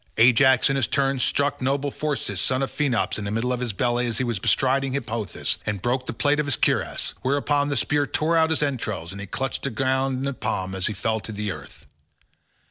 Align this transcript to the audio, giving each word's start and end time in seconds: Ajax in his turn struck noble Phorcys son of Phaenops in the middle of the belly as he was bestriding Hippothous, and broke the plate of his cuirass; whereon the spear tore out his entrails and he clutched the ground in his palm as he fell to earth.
Ajax 0.17 0.67
in 0.67 0.77
his 0.77 0.87
turn 0.87 1.19
struck 1.19 1.61
noble 1.61 1.91
Phorcys 1.91 2.39
son 2.39 2.63
of 2.63 2.71
Phaenops 2.71 3.19
in 3.19 3.23
the 3.23 3.29
middle 3.29 3.53
of 3.53 3.59
the 3.59 3.71
belly 3.71 4.07
as 4.07 4.17
he 4.17 4.23
was 4.23 4.39
bestriding 4.39 4.93
Hippothous, 4.93 5.57
and 5.63 5.79
broke 5.79 6.07
the 6.07 6.11
plate 6.13 6.39
of 6.39 6.47
his 6.47 6.55
cuirass; 6.55 7.13
whereon 7.21 7.69
the 7.69 7.77
spear 7.77 8.07
tore 8.07 8.35
out 8.35 8.49
his 8.49 8.63
entrails 8.63 9.11
and 9.11 9.21
he 9.21 9.27
clutched 9.27 9.61
the 9.61 9.69
ground 9.69 10.17
in 10.17 10.25
his 10.25 10.35
palm 10.39 10.73
as 10.73 10.87
he 10.87 10.93
fell 10.93 11.19
to 11.19 11.51
earth. 11.51 11.85